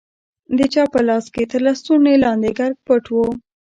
د 0.57 0.59
چا 0.73 0.83
په 0.93 0.99
لاس 1.07 1.25
کښې 1.33 1.43
تر 1.51 1.59
لستوڼي 1.65 2.15
لاندې 2.23 2.49
کرک 2.57 2.77
پټ 2.87 3.03
دى. 3.13 3.29